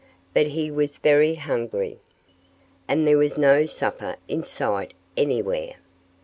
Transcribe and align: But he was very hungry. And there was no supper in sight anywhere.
But 0.33 0.47
he 0.47 0.71
was 0.71 0.97
very 0.97 1.35
hungry. 1.35 1.99
And 2.87 3.05
there 3.05 3.19
was 3.19 3.37
no 3.37 3.67
supper 3.67 4.15
in 4.27 4.41
sight 4.41 4.95
anywhere. 5.15 5.75